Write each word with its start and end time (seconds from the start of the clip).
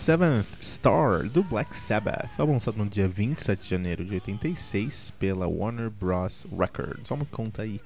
Seventh 0.00 0.46
Star 0.62 1.28
do 1.28 1.42
Black 1.42 1.76
Sabbath, 1.76 2.30
álbum 2.38 2.54
lançado 2.54 2.78
no 2.78 2.88
dia 2.88 3.06
27 3.06 3.62
de 3.62 3.68
janeiro 3.68 4.02
de 4.02 4.14
86 4.14 5.10
pela 5.18 5.46
Warner 5.46 5.90
Bros. 5.90 6.46
Records. 6.58 7.06
Vamos 7.06 7.28
conta 7.28 7.60
aí 7.60 7.78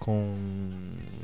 com 0.00 0.36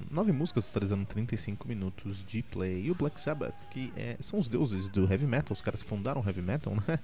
nove 0.08 0.30
músicas 0.30 0.66
totalizando 0.66 1.04
35 1.04 1.66
minutos 1.66 2.24
de 2.24 2.44
play. 2.44 2.84
E 2.84 2.92
o 2.92 2.94
Black 2.94 3.20
Sabbath, 3.20 3.56
que 3.72 3.92
é, 3.96 4.16
são 4.20 4.38
os 4.38 4.46
deuses 4.46 4.86
do 4.86 5.10
heavy 5.10 5.26
metal, 5.26 5.52
os 5.52 5.60
caras 5.60 5.82
fundaram 5.82 6.20
o 6.20 6.24
heavy 6.24 6.42
metal, 6.42 6.76
né? 6.76 7.00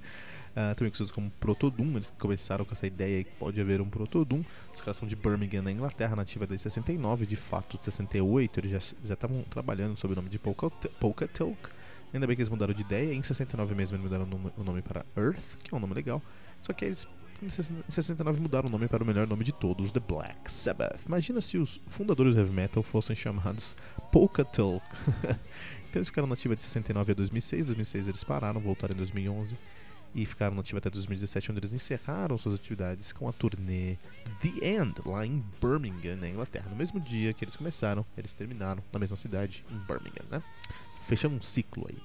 Uh, 0.52 0.74
também 0.78 0.92
conhecidos 0.92 1.10
como 1.10 1.28
Proto-Doom, 1.40 1.94
eles 1.94 2.14
começaram 2.16 2.64
com 2.64 2.72
essa 2.72 2.86
ideia 2.86 3.24
que 3.24 3.32
pode 3.32 3.60
haver 3.60 3.80
um 3.80 3.88
Proto-Doom. 3.90 4.44
Os 4.72 4.80
caras 4.80 4.98
são 4.98 5.08
de 5.08 5.16
Birmingham, 5.16 5.62
na 5.62 5.72
Inglaterra, 5.72 6.14
nativa 6.14 6.46
desde 6.46 6.62
69, 6.62 7.26
de 7.26 7.34
fato, 7.34 7.76
de 7.76 7.82
68, 7.82 8.60
eles 8.60 8.94
já 9.02 9.14
estavam 9.14 9.42
trabalhando 9.50 9.96
sob 9.96 10.12
o 10.12 10.16
nome 10.16 10.28
de 10.28 10.38
Polka, 10.38 10.70
Polka 11.00 11.26
Talk. 11.26 11.81
Ainda 12.12 12.26
bem 12.26 12.36
que 12.36 12.42
eles 12.42 12.50
mudaram 12.50 12.74
de 12.74 12.82
ideia. 12.82 13.14
Em 13.14 13.22
69 13.22 13.74
mesmo 13.74 13.96
eles 13.96 14.04
mudaram 14.04 14.28
o 14.56 14.64
nome 14.64 14.82
para 14.82 15.04
Earth, 15.16 15.56
que 15.62 15.74
é 15.74 15.76
um 15.76 15.80
nome 15.80 15.94
legal. 15.94 16.22
Só 16.60 16.72
que 16.72 16.84
eles 16.84 17.06
em 17.42 17.48
69 17.90 18.40
mudaram 18.40 18.68
o 18.68 18.70
nome 18.70 18.86
para 18.86 19.02
o 19.02 19.06
melhor 19.06 19.26
nome 19.26 19.42
de 19.42 19.50
todos, 19.50 19.90
The 19.90 19.98
Black 19.98 20.52
Sabbath. 20.52 21.04
Imagina 21.06 21.40
se 21.40 21.58
os 21.58 21.80
fundadores 21.88 22.34
do 22.34 22.40
heavy 22.40 22.52
metal 22.52 22.84
fossem 22.84 23.16
chamados 23.16 23.76
Polka 24.12 24.44
Talk. 24.44 24.86
então 25.90 25.96
eles 25.96 26.06
ficaram 26.06 26.28
nativos 26.28 26.56
de 26.56 26.62
69 26.62 27.10
a 27.10 27.14
2006. 27.16 27.66
2006 27.66 28.06
eles 28.06 28.22
pararam, 28.22 28.60
voltaram 28.60 28.94
em 28.94 28.96
2011 28.96 29.56
e 30.14 30.24
ficaram 30.24 30.54
nativos 30.54 30.78
até 30.78 30.90
2017, 30.90 31.50
onde 31.50 31.60
eles 31.60 31.72
encerraram 31.72 32.38
suas 32.38 32.54
atividades 32.54 33.12
com 33.12 33.28
a 33.28 33.32
turnê 33.32 33.96
The 34.40 34.64
End, 34.64 34.94
lá 35.04 35.26
em 35.26 35.42
Birmingham, 35.60 36.16
na 36.16 36.28
Inglaterra. 36.28 36.68
No 36.70 36.76
mesmo 36.76 37.00
dia 37.00 37.32
que 37.32 37.44
eles 37.44 37.56
começaram, 37.56 38.06
eles 38.16 38.34
terminaram 38.34 38.82
na 38.92 38.98
mesma 39.00 39.16
cidade, 39.16 39.64
em 39.70 39.78
Birmingham, 39.78 40.26
né? 40.30 40.42
Fechando 41.06 41.36
um 41.36 41.42
ciclo 41.42 41.86
aí. 41.88 41.98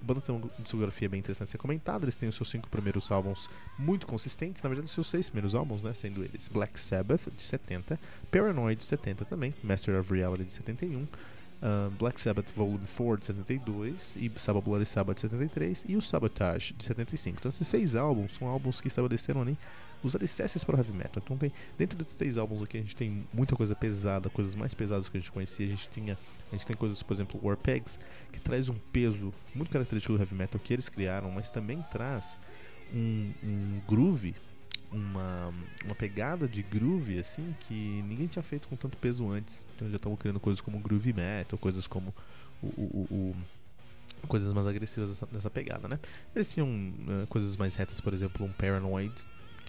A 0.00 0.04
banda 0.04 0.20
tem 0.20 0.34
uma 0.34 0.50
discografia 0.58 1.08
bem 1.08 1.20
interessante 1.20 1.48
a 1.48 1.50
ser 1.52 1.58
comentada. 1.58 2.04
Eles 2.04 2.14
têm 2.14 2.28
os 2.28 2.34
seus 2.34 2.50
cinco 2.50 2.68
primeiros 2.68 3.10
álbuns 3.10 3.50
muito 3.78 4.06
consistentes, 4.06 4.62
na 4.62 4.68
verdade, 4.68 4.86
os 4.86 4.94
seus 4.94 5.06
seis 5.06 5.28
primeiros 5.28 5.54
álbuns, 5.54 5.82
né? 5.82 5.92
Sendo 5.94 6.24
eles 6.24 6.48
Black 6.48 6.80
Sabbath, 6.80 7.30
de 7.30 7.42
70, 7.42 8.00
Paranoid, 8.30 8.78
de 8.78 8.84
70 8.84 9.24
também, 9.26 9.54
Master 9.62 10.00
of 10.00 10.12
Reality, 10.12 10.44
de 10.44 10.52
71, 10.52 11.02
uh, 11.02 11.90
Black 11.98 12.18
Sabbath 12.18 12.50
Volume 12.54 12.86
4, 12.96 13.20
de 13.20 13.26
72, 13.26 14.16
e 14.16 14.32
Sabbath 14.36 14.64
Bloody 14.64 14.86
Sabbath, 14.86 15.16
de 15.16 15.20
73, 15.22 15.84
e 15.86 15.96
o 15.96 16.02
Sabotage, 16.02 16.72
de 16.72 16.84
75. 16.84 17.36
Então, 17.38 17.50
esses 17.50 17.68
seis 17.68 17.94
álbuns 17.94 18.32
são 18.32 18.48
álbuns 18.48 18.80
que 18.80 18.88
estabeleceram 18.88 19.42
ali 19.42 19.58
os 20.02 20.14
alicerces 20.14 20.64
para 20.64 20.76
o 20.76 20.78
heavy 20.78 20.92
metal. 20.92 21.22
Então 21.24 21.36
tem 21.36 21.52
dentro 21.78 21.98
desses 21.98 22.14
três 22.14 22.36
álbuns 22.36 22.62
aqui 22.62 22.78
a 22.78 22.80
gente 22.80 22.96
tem 22.96 23.26
muita 23.32 23.56
coisa 23.56 23.74
pesada, 23.74 24.28
coisas 24.30 24.54
mais 24.54 24.74
pesadas 24.74 25.08
que 25.08 25.16
a 25.16 25.20
gente 25.20 25.32
conhecia. 25.32 25.66
A 25.66 25.68
gente 25.68 25.88
tinha, 25.88 26.18
a 26.50 26.56
gente 26.56 26.66
tem 26.66 26.76
coisas, 26.76 27.02
por 27.02 27.14
exemplo, 27.14 27.40
Warpegs, 27.42 27.98
que 28.32 28.40
traz 28.40 28.68
um 28.68 28.76
peso 28.92 29.32
muito 29.54 29.70
característico 29.70 30.14
do 30.14 30.20
heavy 30.20 30.34
metal 30.34 30.60
que 30.62 30.72
eles 30.72 30.88
criaram, 30.88 31.30
mas 31.30 31.50
também 31.50 31.82
traz 31.90 32.36
um, 32.92 33.32
um 33.42 33.80
groove, 33.88 34.34
uma, 34.90 35.52
uma 35.84 35.94
pegada 35.94 36.48
de 36.48 36.62
groove 36.62 37.18
assim 37.18 37.54
que 37.60 38.02
ninguém 38.08 38.26
tinha 38.26 38.42
feito 38.42 38.68
com 38.68 38.76
tanto 38.76 38.96
peso 38.96 39.28
antes. 39.30 39.66
Então 39.76 39.88
já 39.88 39.96
estavam 39.96 40.16
criando 40.16 40.40
coisas 40.40 40.60
como 40.60 40.78
groove 40.78 41.12
metal, 41.12 41.58
coisas 41.58 41.86
como 41.86 42.14
o, 42.62 42.66
o, 42.66 43.08
o 43.10 43.36
coisas 44.26 44.52
mais 44.52 44.66
agressivas 44.66 45.10
dessa, 45.10 45.26
dessa, 45.26 45.50
pegada, 45.50 45.88
né? 45.88 45.98
Eles 46.34 46.52
tinham 46.52 46.68
uh, 46.68 47.26
coisas 47.28 47.56
mais 47.56 47.74
retas, 47.74 48.00
por 48.00 48.12
exemplo, 48.12 48.44
um 48.44 48.52
Paranoid, 48.52 49.14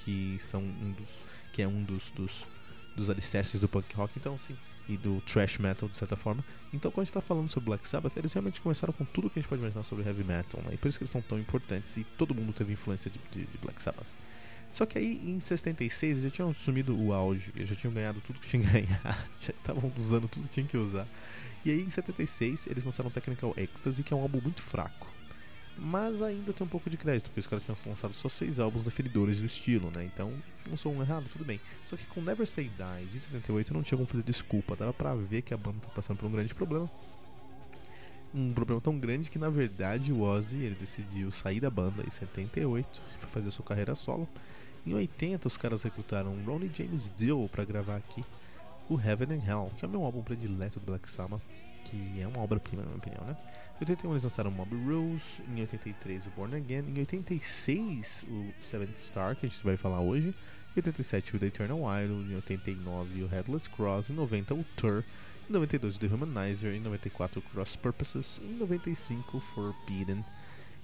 que 0.04 0.38
são 0.40 0.62
um 0.62 0.92
dos 0.92 1.10
que 1.52 1.62
é 1.62 1.68
um 1.68 1.84
dos, 1.84 2.12
dos, 2.12 2.48
dos 2.96 3.10
alicerces 3.10 3.60
do 3.60 3.68
punk 3.68 3.94
rock, 3.94 4.14
então 4.16 4.40
sim, 4.40 4.56
e 4.88 4.96
do 4.96 5.22
thrash 5.22 5.58
metal 5.58 5.90
de 5.90 5.98
certa 5.98 6.16
forma. 6.16 6.44
Então 6.74 6.90
quando 6.90 7.02
a 7.02 7.06
gente 7.06 7.10
está 7.10 7.22
falando 7.22 7.50
sobre 7.50 7.70
Black 7.70 7.88
Sabbath, 7.88 8.16
eles 8.16 8.32
realmente 8.34 8.62
começaram 8.62 8.94
com 8.94 9.04
tudo 9.04 9.30
que 9.30 9.40
a 9.40 9.42
gente 9.42 9.50
pode 9.50 9.62
imaginar 9.62 9.84
sobre 9.84 10.06
heavy 10.06 10.24
metal, 10.24 10.62
né? 10.64 10.74
E 10.74 10.78
por 10.78 10.88
isso 10.88 10.98
que 10.98 11.04
eles 11.04 11.12
são 11.12 11.22
tão 11.22 11.38
importantes 11.38 11.98
e 11.98 12.04
todo 12.04 12.34
mundo 12.34 12.54
teve 12.54 12.74
influência 12.74 13.12
de, 13.12 13.20
de, 13.32 13.46
de 13.46 13.58
Black 13.58 13.82
Sabbath. 13.84 14.08
Só 14.72 14.86
que 14.86 14.98
aí 14.98 15.22
em 15.26 15.40
76 15.40 16.12
eles 16.12 16.24
já 16.24 16.30
tinham 16.30 16.50
assumido 16.50 16.98
o 16.98 17.12
auge, 17.12 17.52
eles 17.56 17.68
já 17.68 17.76
tinham 17.76 17.94
ganhado 17.94 18.22
tudo 18.22 18.40
que 18.40 18.48
tinham 18.48 18.64
que 18.64 18.72
ganhar, 18.72 19.28
já 19.42 19.52
estavam 19.52 19.92
usando 19.98 20.30
tudo 20.30 20.44
que 20.44 20.50
tinham 20.50 20.68
que 20.68 20.78
usar. 20.78 21.06
E 21.66 21.72
aí 21.72 21.82
em 21.82 21.90
76 21.90 22.68
eles 22.68 22.86
lançaram 22.86 23.10
Technical 23.10 23.54
Ecstasy, 23.58 24.04
que 24.04 24.14
é 24.14 24.18
um 24.18 24.22
álbum 24.22 24.40
muito 24.42 24.62
fraco 24.62 25.08
mas 25.78 26.22
ainda 26.22 26.54
tem 26.54 26.66
um 26.66 26.70
pouco 26.70 26.90
de 26.90 26.98
crédito, 26.98 27.26
porque 27.26 27.40
os 27.40 27.48
caras 27.48 27.64
tinham 27.64 27.78
lançado 27.86 28.14
só 28.14 28.30
seis 28.30 28.60
álbuns 28.60 28.84
definidores 28.84 29.40
do 29.40 29.46
estilo, 29.46 29.92
né? 29.96 30.04
Então, 30.04 30.32
não 30.70 30.78
sou 30.78 30.94
um 30.94 31.02
errado, 31.02 31.26
tudo 31.32 31.46
bem. 31.46 31.60
Só 31.88 31.96
que 31.96 32.06
com 32.06 32.22
Never 32.22 32.48
Say 32.48 32.70
Die 32.70 33.06
de 33.08 33.20
78 33.20 33.74
não 33.74 33.82
tinha 33.82 33.98
como 33.98 34.08
fazer 34.08 34.24
desculpa, 34.24 34.76
dava 34.76 34.94
pra 34.94 35.16
ver 35.16 35.42
que 35.42 35.54
a 35.54 35.58
banda 35.58 35.80
tá 35.82 35.90
passando 35.90 36.18
por 36.18 36.28
um 36.28 36.32
grande 36.32 36.54
problema. 36.54 36.90
Um 38.34 38.54
problema 38.54 38.80
tão 38.80 38.98
grande 38.98 39.30
que 39.30 39.38
na 39.38 39.50
verdade 39.50 40.14
o 40.14 40.22
Ozzy 40.22 40.60
ele 40.60 40.76
decidiu 40.76 41.32
sair 41.32 41.60
da 41.60 41.70
banda 41.70 42.04
em 42.06 42.10
78, 42.10 43.02
foi 43.18 43.30
fazer 43.30 43.52
sua 43.52 43.66
carreira 43.66 43.94
solo. 43.96 44.28
Em 44.86 44.94
80 44.94 45.48
os 45.48 45.58
caras 45.58 45.84
recrutaram 45.84 46.36
Ronnie 46.46 46.72
James 46.74 47.12
Dio 47.16 47.50
para 47.52 47.66
gravar 47.66 47.98
aqui 47.98 48.24
o 48.90 49.00
Heaven 49.00 49.38
and 49.38 49.44
Hell, 49.46 49.72
que 49.78 49.86
é 49.86 49.88
o 49.88 49.92
meu 49.92 50.04
álbum 50.04 50.22
predileto 50.22 50.80
do 50.80 50.86
Black 50.86 51.10
Sabbath, 51.10 51.42
que 51.84 52.22
é 52.22 52.28
uma 52.28 52.40
obra-prima 52.40 52.82
na 52.82 52.88
minha 52.88 52.98
opinião, 52.98 53.24
né? 53.26 53.36
Em 53.78 53.82
81 53.82 54.12
eles 54.12 54.24
lançaram 54.24 54.52
Mob 54.52 54.76
Rules, 54.76 55.42
em 55.50 55.62
83 55.62 56.28
o 56.28 56.30
Born 56.32 56.56
Again, 56.56 56.84
em 56.88 57.00
86 57.00 58.24
o 58.30 58.54
Seventh 58.62 58.96
Star, 59.00 59.36
que 59.36 59.46
a 59.46 59.50
gente 59.50 59.64
vai 59.64 59.76
falar 59.76 60.00
hoje, 60.02 60.30
em 60.30 60.78
87 60.78 61.36
o 61.36 61.40
The 61.40 61.48
Eternal 61.48 61.80
Idol, 62.04 62.22
em 62.22 62.36
89 62.36 63.24
o 63.24 63.28
Headless 63.28 63.70
Cross, 63.70 64.10
em 64.10 64.14
90 64.14 64.54
o 64.54 64.64
Tour, 64.76 65.04
em 65.50 65.54
92 65.54 65.96
o 65.96 66.00
The 66.00 66.08
Humanizer, 66.08 66.76
em 66.76 66.80
94 66.80 67.40
o 67.40 67.42
Cross 67.42 67.76
Purposes, 67.76 68.40
em 68.44 68.56
95 68.58 69.38
o 69.38 69.42
Forbidden, 69.42 70.24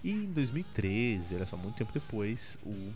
e 0.03 0.11
em 0.11 0.31
2013, 0.31 1.35
olha 1.35 1.45
só, 1.45 1.55
muito 1.55 1.75
tempo 1.75 1.93
depois, 1.93 2.57
o 2.65 2.93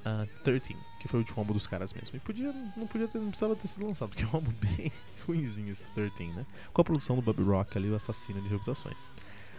uh, 0.00 0.26
13, 0.42 0.76
que 0.98 1.08
foi 1.08 1.18
o 1.18 1.22
último 1.22 1.40
álbum 1.40 1.52
dos 1.52 1.66
caras 1.66 1.92
mesmo. 1.92 2.10
E 2.14 2.20
podia, 2.20 2.52
não 2.76 2.86
podia 2.86 3.08
ter, 3.08 3.18
não 3.18 3.28
precisava 3.28 3.56
ter 3.56 3.68
sido 3.68 3.86
lançado, 3.86 4.08
porque 4.10 4.24
é 4.24 4.26
um 4.26 4.30
álbum 4.34 4.52
bem 4.60 4.92
ruimzinho 5.26 5.72
esse 5.72 5.84
13, 5.94 6.32
né? 6.32 6.46
Com 6.72 6.80
a 6.80 6.84
produção 6.84 7.16
do 7.16 7.22
Bob 7.22 7.42
Rock 7.42 7.76
ali, 7.76 7.90
o 7.90 7.96
assassino 7.96 8.40
de 8.40 8.48
reputações. 8.48 9.08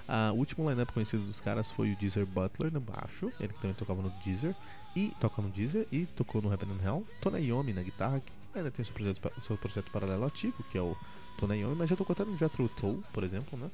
Uh, 0.08 0.34
o 0.34 0.38
último 0.38 0.70
lineup 0.70 0.92
conhecido 0.92 1.24
dos 1.24 1.40
caras 1.40 1.72
foi 1.72 1.94
o 1.94 1.96
Deezer 1.96 2.26
Butler 2.26 2.72
no 2.72 2.82
baixo, 2.82 3.32
ele 3.40 3.54
também 3.54 3.74
tocava 3.74 4.02
no 4.02 4.10
Deezer, 4.24 4.56
e 4.96 5.14
toca 5.20 5.42
no 5.42 5.50
Deezer, 5.50 5.88
e 5.92 6.06
tocou 6.06 6.42
no 6.42 6.52
Heaven 6.52 6.70
and 6.72 6.86
Hell, 6.86 7.08
Tony 7.22 7.48
Iommi 7.48 7.74
na 7.74 7.82
guitarra, 7.82 8.20
que 8.20 8.32
ainda 8.54 8.70
tem 8.70 8.84
o 8.84 8.86
seu 8.86 8.94
projeto, 8.94 9.32
seu 9.42 9.58
projeto 9.58 9.92
paralelo 9.92 10.26
ativo, 10.26 10.64
que 10.70 10.78
é 10.78 10.82
o 10.82 10.98
Tony 11.38 11.60
Iommi, 11.60 11.76
mas 11.76 11.90
já 11.90 11.96
tocou 11.96 12.14
até 12.14 12.26
no 12.26 12.38
Jethro 12.38 12.68
Tull, 12.70 13.02
por 13.14 13.24
exemplo, 13.24 13.58
né? 13.58 13.70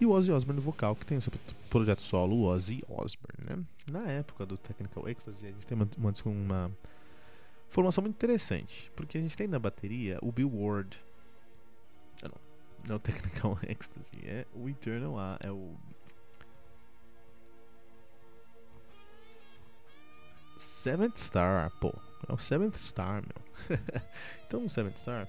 E 0.00 0.06
o 0.06 0.10
Ozzy 0.10 0.30
Osbourne 0.30 0.60
no 0.60 0.64
vocal, 0.64 0.94
que 0.94 1.04
tem 1.04 1.18
o 1.18 1.22
seu 1.22 1.32
projeto 1.68 2.02
solo 2.02 2.44
Ozzy 2.44 2.82
Osbourne, 2.88 3.44
né? 3.44 3.64
Na 3.86 4.10
época 4.10 4.44
do 4.44 4.56
Technical 4.56 5.08
Ecstasy, 5.08 5.46
a 5.46 5.50
gente 5.50 5.66
tem 5.66 5.76
uma, 5.76 5.88
uma, 6.24 6.70
formação 7.68 8.02
muito 8.02 8.14
interessante, 8.14 8.90
porque 8.96 9.18
a 9.18 9.20
gente 9.20 9.36
tem 9.36 9.46
na 9.46 9.58
bateria 9.58 10.18
o 10.22 10.32
Bill 10.32 10.50
Ward. 10.52 11.00
Ah, 12.22 12.28
não, 12.28 12.40
não 12.86 12.92
é 12.94 12.96
o 12.96 12.98
Technical 12.98 13.58
Ecstasy, 13.66 14.18
é 14.24 14.46
o 14.54 14.68
Eternal 14.68 15.18
A, 15.18 15.38
é 15.40 15.50
o 15.50 15.74
Seventh 20.56 21.18
Star, 21.18 21.70
pô. 21.80 21.92
É 22.28 22.32
o 22.32 22.38
Seventh 22.38 22.76
Star, 22.76 23.22
meu. 23.22 23.78
então, 24.46 24.64
o 24.64 24.70
Seventh 24.70 24.98
Star. 24.98 25.28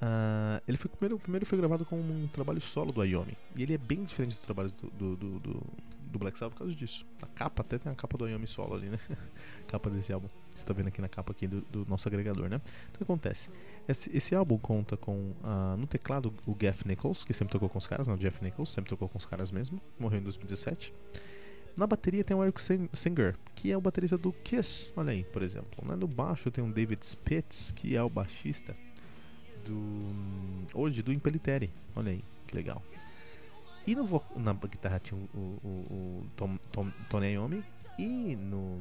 Uh, 0.00 0.62
ele 0.68 0.78
foi 0.78 0.88
primeiro, 0.88 1.18
primeiro 1.18 1.44
foi 1.44 1.58
gravado 1.58 1.84
com 1.84 1.96
um 1.96 2.28
trabalho 2.28 2.60
solo 2.60 2.92
do 2.92 3.04
Iommi. 3.04 3.36
E 3.56 3.62
ele 3.62 3.74
é 3.74 3.78
bem 3.78 4.04
diferente 4.04 4.36
do 4.36 4.40
trabalho 4.40 4.72
do, 4.96 5.16
do, 5.16 5.38
do, 5.40 5.66
do, 6.12 6.18
Black 6.18 6.38
Sabbath 6.38 6.54
por 6.54 6.58
causa 6.60 6.74
disso. 6.74 7.04
A 7.20 7.26
capa, 7.26 7.62
até 7.62 7.78
tem 7.78 7.90
a 7.90 7.94
capa 7.94 8.16
do 8.16 8.28
Iommi 8.28 8.46
solo 8.46 8.74
ali, 8.74 8.88
né? 8.88 8.98
capa 9.66 9.90
desse 9.90 10.12
álbum. 10.12 10.28
Você 10.54 10.64
tá 10.64 10.72
vendo 10.72 10.88
aqui 10.88 11.00
na 11.00 11.08
capa 11.08 11.32
aqui 11.32 11.48
do, 11.48 11.62
do 11.62 11.84
nosso 11.86 12.06
agregador, 12.08 12.48
né? 12.48 12.60
Então 12.64 12.94
o 12.94 12.98
que 12.98 13.02
acontece? 13.02 13.50
Esse, 13.88 14.16
esse 14.16 14.34
álbum 14.34 14.56
conta 14.56 14.96
com 14.96 15.32
uh, 15.42 15.76
no 15.76 15.86
teclado 15.86 16.32
o 16.46 16.54
Jeff 16.54 16.86
Nichols, 16.86 17.24
que 17.24 17.32
sempre 17.32 17.52
tocou 17.52 17.68
com 17.68 17.78
os 17.78 17.86
caras, 17.86 18.06
não, 18.06 18.14
o 18.14 18.18
Jeff 18.18 18.42
Nichols, 18.42 18.70
sempre 18.70 18.90
tocou 18.90 19.08
com 19.08 19.18
os 19.18 19.24
caras 19.24 19.50
mesmo, 19.50 19.80
morreu 19.98 20.20
em 20.20 20.22
2017. 20.22 20.94
Na 21.76 21.86
bateria 21.86 22.24
tem 22.24 22.36
o 22.36 22.42
Eric 22.42 22.60
Singer, 22.92 23.36
que 23.54 23.70
é 23.70 23.76
o 23.76 23.80
baterista 23.80 24.18
do 24.18 24.32
Kiss, 24.32 24.92
olha 24.96 25.12
aí, 25.12 25.22
por 25.24 25.42
exemplo. 25.42 25.86
Né? 25.86 25.94
No 25.94 26.08
baixo 26.08 26.50
tem 26.50 26.62
o 26.62 26.72
David 26.72 27.04
Spitz, 27.04 27.70
que 27.70 27.94
é 27.94 28.02
o 28.02 28.10
baixista 28.10 28.76
do. 29.68 30.74
Hoje, 30.74 31.02
do 31.02 31.12
Impeliteri, 31.12 31.70
olha 31.94 32.12
aí, 32.12 32.24
que 32.46 32.54
legal. 32.54 32.82
E 33.86 33.94
no 33.94 34.22
na 34.36 34.52
guitarra 34.52 34.98
tinha 34.98 35.18
o, 35.34 35.38
o, 35.38 35.68
o 35.68 36.26
Tom, 36.36 36.58
Tom, 36.70 36.90
Tony 37.08 37.32
Iommi, 37.32 37.64
e 37.98 38.36
no, 38.36 38.80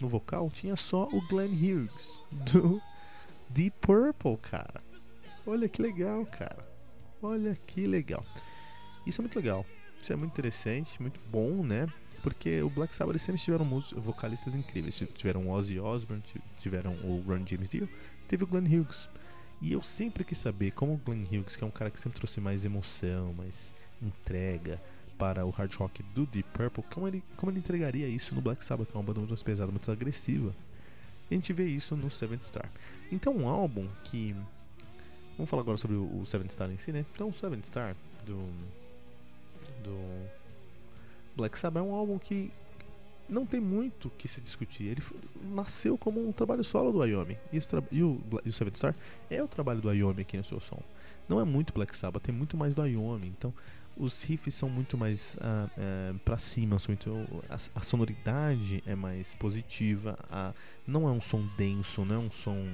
no 0.00 0.08
vocal 0.08 0.50
tinha 0.50 0.74
só 0.74 1.04
o 1.12 1.20
Glenn 1.28 1.52
Hughes, 1.52 2.20
do 2.32 2.80
Deep 3.50 3.76
Purple, 3.80 4.36
cara. 4.38 4.82
Olha 5.46 5.68
que 5.68 5.82
legal, 5.82 6.24
cara. 6.26 6.66
Olha 7.22 7.56
que 7.66 7.86
legal. 7.86 8.24
Isso 9.06 9.20
é 9.20 9.22
muito 9.22 9.36
legal. 9.36 9.66
Isso 10.00 10.12
é 10.12 10.16
muito 10.16 10.32
interessante, 10.32 11.00
muito 11.00 11.20
bom, 11.30 11.62
né? 11.64 11.86
Porque 12.22 12.62
o 12.62 12.70
Black 12.70 12.94
Sabbath 12.94 13.18
sempre 13.18 13.40
tiveram 13.40 13.66
vocalistas 13.96 14.54
incríveis. 14.54 15.02
Tiveram 15.14 15.46
o 15.46 15.50
Ozzy 15.50 15.78
Osbourne, 15.78 16.22
tiveram 16.58 16.92
o 17.04 17.22
Ron 17.26 17.46
James 17.46 17.68
Dio, 17.68 17.88
teve 18.26 18.44
o 18.44 18.46
Glenn 18.46 18.64
Hughes. 18.66 19.08
E 19.60 19.72
eu 19.72 19.82
sempre 19.82 20.24
quis 20.24 20.38
saber 20.38 20.70
como 20.72 20.94
o 20.94 20.96
Glenn 20.96 21.24
Hughes, 21.24 21.56
que 21.56 21.64
é 21.64 21.66
um 21.66 21.70
cara 21.70 21.90
que 21.90 21.98
sempre 21.98 22.18
trouxe 22.18 22.40
mais 22.40 22.64
emoção, 22.64 23.32
mais 23.34 23.72
entrega 24.00 24.80
para 25.18 25.44
o 25.44 25.50
hard 25.50 25.74
rock 25.74 26.02
do 26.14 26.24
Deep 26.24 26.48
Purple, 26.52 26.84
como 26.94 27.08
ele, 27.08 27.24
como 27.36 27.50
ele 27.50 27.58
entregaria 27.58 28.06
isso 28.06 28.34
no 28.34 28.40
Black 28.40 28.64
Sabbath, 28.64 28.88
que 28.88 28.96
é 28.96 28.98
uma 28.98 29.04
banda 29.04 29.18
muito 29.18 29.30
mais 29.30 29.42
pesada, 29.42 29.70
muito 29.72 29.90
agressiva. 29.90 30.54
E 31.28 31.34
a 31.34 31.36
gente 31.36 31.52
vê 31.52 31.64
isso 31.64 31.96
no 31.96 32.08
Seventh 32.08 32.44
Star. 32.44 32.70
Então, 33.10 33.36
um 33.36 33.48
álbum 33.48 33.86
que. 34.04 34.34
Vamos 35.36 35.50
falar 35.50 35.62
agora 35.62 35.76
sobre 35.76 35.96
o, 35.96 36.20
o 36.20 36.26
Seventh 36.26 36.52
Star 36.52 36.70
em 36.70 36.78
si, 36.78 36.92
né? 36.92 37.04
Então, 37.12 37.28
o 37.28 37.34
Seventh 37.34 37.64
Star 37.66 37.96
do. 38.24 38.38
do 39.82 40.28
Black 41.36 41.58
Sabbath 41.58 41.84
é 41.84 41.86
um 41.86 41.94
álbum 41.94 42.18
que 42.18 42.50
não 43.28 43.44
tem 43.44 43.60
muito 43.60 44.10
que 44.10 44.26
se 44.26 44.40
discutir. 44.40 44.84
Ele 44.84 45.02
nasceu 45.42 45.98
como 45.98 46.26
um 46.26 46.32
trabalho 46.32 46.64
solo 46.64 46.92
do 46.92 47.04
Iommi. 47.04 47.36
E, 47.52 47.58
e, 47.92 48.02
o, 48.02 48.20
e 48.44 48.48
o 48.48 48.52
Seven 48.52 48.74
Star 48.74 48.94
é 49.30 49.42
o 49.42 49.48
trabalho 49.48 49.80
do 49.80 49.92
Iommi 49.92 50.22
aqui 50.22 50.36
no 50.36 50.44
seu 50.44 50.60
som. 50.60 50.82
Não 51.28 51.40
é 51.40 51.44
muito 51.44 51.72
Black 51.72 51.96
Sabbath, 51.96 52.22
tem 52.22 52.34
muito 52.34 52.56
mais 52.56 52.74
do 52.74 52.84
Iommi. 52.86 53.28
Então, 53.28 53.52
os 53.96 54.22
riffs 54.22 54.54
são 54.54 54.68
muito 54.68 54.96
mais 54.96 55.34
uh, 55.34 56.14
uh, 56.14 56.18
pra 56.20 56.38
cima, 56.38 56.78
são 56.78 56.92
muito, 56.92 57.44
a, 57.50 57.56
a, 57.78 57.82
sonoridade 57.82 58.82
é 58.86 58.94
mais 58.94 59.34
positiva. 59.34 60.18
Não 60.86 61.08
é 61.08 61.12
um 61.12 61.20
som 61.20 61.46
denso, 61.56 62.04
não 62.04 62.14
é 62.14 62.18
um 62.18 62.30
som 62.30 62.66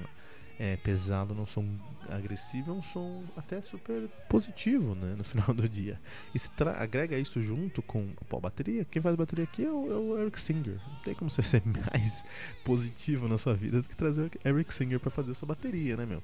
é, 0.58 0.76
pesado, 0.76 1.34
não 1.34 1.46
som 1.46 1.66
agressivo, 2.08 2.70
é 2.70 2.74
um 2.74 2.82
som 2.82 3.24
até 3.36 3.60
super 3.60 4.08
positivo, 4.28 4.94
né, 4.94 5.14
no 5.16 5.24
final 5.24 5.54
do 5.54 5.68
dia. 5.68 6.00
E 6.34 6.38
se 6.38 6.50
agrega 6.76 7.18
isso 7.18 7.40
junto 7.40 7.82
com 7.82 8.08
a 8.30 8.40
bateria, 8.40 8.84
quem 8.84 9.00
faz 9.00 9.16
bateria 9.16 9.44
aqui 9.44 9.64
é 9.64 9.70
o, 9.70 9.92
é 9.92 9.96
o, 9.96 10.18
Eric 10.18 10.40
Singer. 10.40 10.80
Não 10.86 11.02
tem 11.02 11.14
como 11.14 11.30
você 11.30 11.42
ser 11.44 11.62
mais 11.64 12.24
positivo 12.64 13.28
na 13.28 13.38
sua 13.38 13.54
vida 13.54 13.80
do 13.80 13.88
que 13.88 13.96
trazer 13.96 14.22
o 14.22 14.48
Eric 14.48 14.72
Singer 14.72 15.00
para 15.00 15.10
fazer 15.10 15.34
sua 15.34 15.48
bateria, 15.48 15.96
né, 15.96 16.06
meu? 16.06 16.22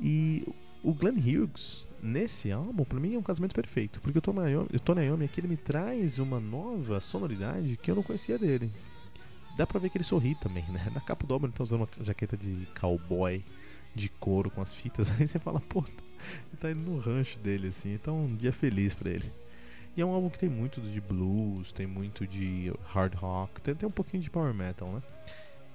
E 0.00 0.46
o 0.82 0.94
Glenn 0.94 1.18
Hughes, 1.18 1.86
nesse 2.00 2.52
álbum, 2.52 2.84
pra 2.84 3.00
mim 3.00 3.14
é 3.14 3.18
um 3.18 3.22
casamento 3.22 3.54
perfeito. 3.54 4.00
Porque 4.00 4.18
o 4.18 4.22
Tony 4.22 5.06
Iommi 5.06 5.24
aqui, 5.24 5.40
ele 5.40 5.48
me 5.48 5.56
traz 5.56 6.18
uma 6.18 6.38
nova 6.38 7.00
sonoridade 7.00 7.76
que 7.76 7.90
eu 7.90 7.96
não 7.96 8.02
conhecia 8.02 8.38
dele. 8.38 8.70
Dá 9.58 9.66
pra 9.66 9.80
ver 9.80 9.90
que 9.90 9.98
ele 9.98 10.04
sorri 10.04 10.36
também, 10.36 10.62
né? 10.68 10.88
Na 10.94 11.00
capa 11.00 11.26
do 11.26 11.34
álbum 11.34 11.46
ele 11.46 11.52
tá 11.52 11.64
usando 11.64 11.80
uma 11.80 11.88
jaqueta 12.04 12.36
de 12.36 12.68
cowboy 12.80 13.44
de 13.92 14.08
couro 14.08 14.52
com 14.52 14.62
as 14.62 14.72
fitas. 14.72 15.10
Aí 15.18 15.26
você 15.26 15.40
fala, 15.40 15.58
pô, 15.58 15.80
ele 15.80 16.56
tá 16.60 16.70
indo 16.70 16.80
no 16.88 16.96
rancho 17.00 17.40
dele, 17.40 17.66
assim. 17.66 17.92
Então 17.92 18.24
um 18.24 18.36
dia 18.36 18.52
feliz 18.52 18.94
pra 18.94 19.10
ele. 19.10 19.32
E 19.96 20.00
é 20.00 20.06
um 20.06 20.10
álbum 20.10 20.30
que 20.30 20.38
tem 20.38 20.48
muito 20.48 20.80
de 20.80 21.00
blues, 21.00 21.72
tem 21.72 21.88
muito 21.88 22.24
de 22.24 22.72
hard 22.84 23.14
rock, 23.16 23.60
tem, 23.60 23.74
tem 23.74 23.88
um 23.88 23.92
pouquinho 23.92 24.22
de 24.22 24.30
power 24.30 24.54
metal, 24.54 24.92
né? 24.92 25.02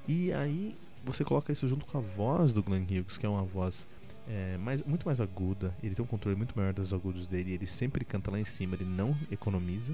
E 0.08 0.32
aí 0.32 0.74
você 1.04 1.26
coloca 1.26 1.52
isso 1.52 1.68
junto 1.68 1.86
com 1.86 1.98
a 1.98 2.02
voz 2.02 2.54
do 2.54 2.64
Glenn 2.64 2.86
Hughes, 2.86 3.18
que 3.18 3.26
é 3.26 3.30
uma 3.30 3.44
voz 3.44 3.86
é, 4.30 4.56
mais, 4.60 4.82
muito 4.84 5.06
mais 5.06 5.20
aguda. 5.20 5.76
Ele 5.84 5.94
tem 5.94 6.06
um 6.06 6.08
controle 6.08 6.38
muito 6.38 6.58
maior 6.58 6.72
dos 6.72 6.94
agudos 6.94 7.28
dele. 7.28 7.52
Ele 7.52 7.68
sempre 7.68 8.06
canta 8.06 8.32
lá 8.32 8.40
em 8.40 8.46
cima, 8.46 8.76
ele 8.76 8.86
não 8.86 9.14
economiza 9.30 9.94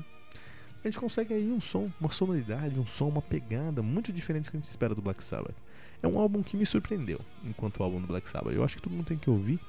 a 0.83 0.87
gente 0.87 0.99
consegue 0.99 1.33
aí 1.33 1.51
um 1.51 1.59
som, 1.59 1.91
uma 1.99 2.09
sonoridade, 2.09 2.79
um 2.79 2.85
som, 2.85 3.09
uma 3.09 3.21
pegada 3.21 3.81
muito 3.81 4.13
diferente 4.13 4.45
do 4.45 4.51
que 4.51 4.57
a 4.57 4.59
gente 4.59 4.69
espera 4.69 4.95
do 4.95 5.01
Black 5.01 5.23
Sabbath. 5.23 5.55
É 6.01 6.07
um 6.07 6.17
álbum 6.17 6.41
que 6.41 6.55
me 6.55 6.65
surpreendeu 6.65 7.19
enquanto 7.43 7.83
álbum 7.83 7.99
do 7.99 8.07
Black 8.07 8.29
Sabbath. 8.29 8.53
Eu 8.53 8.63
acho 8.63 8.77
que 8.77 8.81
todo 8.81 8.93
mundo 8.93 9.05
tem 9.05 9.17
que 9.17 9.29
ouvir, 9.29 9.59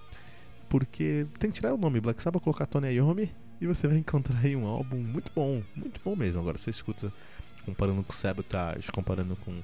porque 0.68 1.26
tem 1.38 1.50
que 1.50 1.56
tirar 1.56 1.74
o 1.74 1.76
nome 1.76 2.00
Black 2.00 2.22
Sabbath, 2.22 2.42
colocar 2.42 2.66
Tony 2.66 2.88
Iommi 2.94 3.30
e 3.60 3.66
você 3.66 3.88
vai 3.88 3.98
encontrar 3.98 4.38
aí 4.38 4.54
um 4.54 4.66
álbum 4.66 4.96
muito 4.96 5.32
bom, 5.34 5.62
muito 5.74 6.00
bom 6.04 6.14
mesmo. 6.14 6.40
Agora 6.40 6.56
você 6.56 6.70
escuta 6.70 7.12
comparando 7.64 8.02
com 8.02 8.12
Sabotage, 8.12 8.90
comparando 8.92 9.36
com 9.36 9.60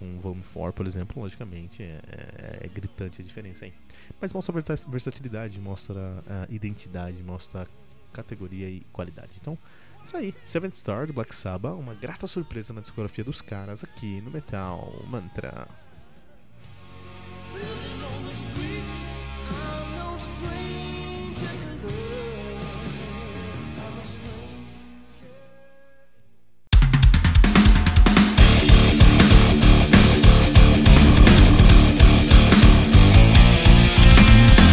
com 0.00 0.18
Volume 0.18 0.42
4, 0.54 0.72
por 0.72 0.86
exemplo, 0.86 1.22
logicamente 1.22 1.82
é, 1.82 2.00
é, 2.08 2.60
é, 2.62 2.68
gritante 2.68 3.20
a 3.20 3.24
diferença 3.24 3.66
aí. 3.66 3.74
Mas 4.18 4.32
mostra 4.32 4.54
versatilidade, 4.88 5.60
mostra 5.60 6.24
a 6.26 6.46
identidade, 6.48 7.22
mostra 7.22 7.68
categoria 8.10 8.68
e 8.68 8.80
qualidade. 8.92 9.32
Então, 9.38 9.58
isso 10.04 10.16
aí, 10.16 10.34
Seventh 10.46 10.74
Star 10.74 11.06
do 11.06 11.12
Black 11.12 11.34
Sabbath, 11.34 11.74
uma 11.78 11.94
grata 11.94 12.26
surpresa 12.26 12.72
na 12.72 12.80
discografia 12.80 13.24
dos 13.24 13.40
caras 13.40 13.84
aqui 13.84 14.20
no 14.20 14.30
Metal 14.30 14.92
Mantra. 15.06 15.68